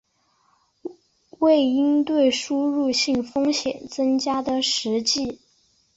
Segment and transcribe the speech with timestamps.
[1.37, 5.39] 为应对输入性风险增加的实际